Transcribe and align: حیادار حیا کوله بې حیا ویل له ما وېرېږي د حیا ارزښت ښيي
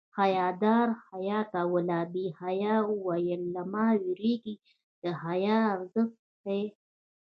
حیادار 0.19 0.87
حیا 1.09 1.39
کوله 1.53 1.99
بې 2.13 2.25
حیا 2.41 2.75
ویل 3.05 3.41
له 3.55 3.63
ما 3.71 3.87
وېرېږي 4.03 4.55
د 5.01 5.03
حیا 5.23 5.57
ارزښت 5.75 6.19
ښيي 6.41 6.65